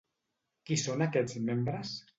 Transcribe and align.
Qui 0.69 0.79
són 0.85 1.07
aquests 1.09 1.41
membres? 1.51 1.99